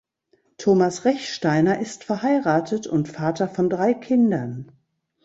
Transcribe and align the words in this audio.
Thomas 0.57 1.05
Rechsteiner 1.05 1.77
ist 1.79 2.05
verheiratet 2.05 2.87
und 2.87 3.07
Vater 3.07 3.47
von 3.47 3.69
drei 3.69 3.93
Kindern. 3.93 4.71